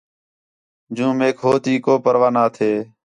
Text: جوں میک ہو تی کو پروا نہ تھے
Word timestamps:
جوں 0.95 1.11
میک 1.19 1.37
ہو 1.43 1.51
تی 1.63 1.73
کو 1.85 1.93
پروا 2.03 2.29
نہ 2.35 2.43
تھے 2.55 2.71